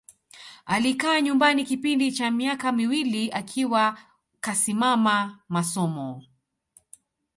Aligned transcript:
Alikaa 0.65 1.21
nyumbani 1.21 1.65
kipindi 1.65 2.11
cha 2.11 2.31
miaka 2.31 2.71
miwili 2.71 3.31
akiwa 3.31 3.97
kasimama 4.39 5.39
masomo 5.49 6.23